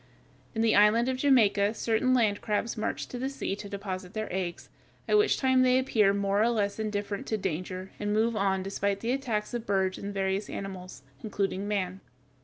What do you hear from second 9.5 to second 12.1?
of birds and various animals, including man.